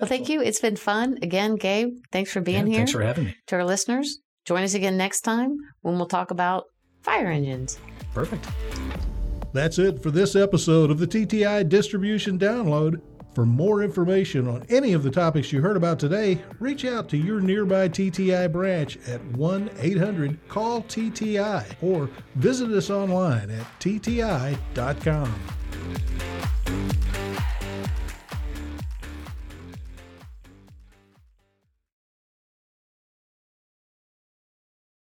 well, 0.00 0.08
thank 0.08 0.28
you. 0.28 0.42
It's 0.42 0.60
been 0.60 0.76
fun 0.76 1.18
again, 1.22 1.56
Gabe. 1.56 1.90
Thanks 2.12 2.32
for 2.32 2.40
being 2.40 2.66
yeah, 2.66 2.72
here. 2.72 2.78
Thanks 2.78 2.92
for 2.92 3.02
having 3.02 3.26
me. 3.26 3.36
To 3.48 3.56
our 3.56 3.64
listeners, 3.64 4.18
join 4.44 4.62
us 4.62 4.74
again 4.74 4.96
next 4.96 5.20
time 5.20 5.56
when 5.82 5.96
we'll 5.96 6.06
talk 6.06 6.30
about 6.30 6.64
fire 7.02 7.28
engines. 7.28 7.78
Perfect. 8.14 8.46
That's 9.52 9.78
it 9.78 10.02
for 10.02 10.10
this 10.10 10.36
episode 10.36 10.90
of 10.90 10.98
the 10.98 11.06
TTI 11.06 11.68
Distribution 11.68 12.38
Download. 12.38 13.00
For 13.38 13.46
more 13.46 13.84
information 13.84 14.48
on 14.48 14.64
any 14.68 14.94
of 14.94 15.04
the 15.04 15.12
topics 15.12 15.52
you 15.52 15.60
heard 15.60 15.76
about 15.76 16.00
today, 16.00 16.42
reach 16.58 16.84
out 16.84 17.08
to 17.10 17.16
your 17.16 17.40
nearby 17.40 17.88
TTI 17.88 18.50
branch 18.50 18.98
at 19.06 19.24
1 19.26 19.70
800 19.78 20.48
CALL 20.48 20.82
TTI 20.82 21.64
or 21.80 22.10
visit 22.34 22.72
us 22.72 22.90
online 22.90 23.48
at 23.52 23.64
tti.com. 23.78 25.32